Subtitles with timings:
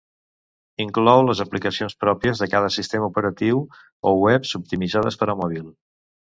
[0.85, 3.63] Inclou les aplicacions pròpies de cada sistema operatiu
[4.13, 5.73] o webs optimitzades per a mòbil.